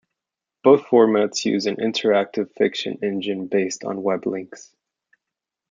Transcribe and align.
Both 0.63 0.87
formats 0.87 1.45
use 1.45 1.67
an 1.67 1.75
interactive 1.75 2.49
fiction 2.57 2.97
engine 3.03 3.45
based 3.45 3.83
on 3.83 3.97
weblinks. 3.97 4.73